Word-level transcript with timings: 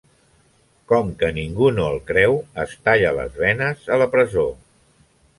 Com 0.91 1.09
que 1.17 1.27
ningú 1.35 1.67
no 1.75 1.83
el 1.95 1.99
creu, 2.07 2.33
es 2.63 2.73
talla 2.89 3.11
les 3.19 3.37
venes 3.43 3.85
a 3.97 3.99
la 4.05 4.09
presó. 4.15 4.47